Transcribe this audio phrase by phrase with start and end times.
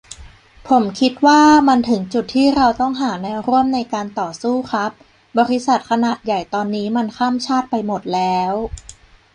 [0.67, 4.91] ผมคิดว่ามันถึงจุดที่ เราต้องหาแนวร่วมในการต่อสู้ครับ
[5.37, 8.53] บริษัทขนาดใหญ่ตอนนี้มันข้ามชาติไปหมดแล้ว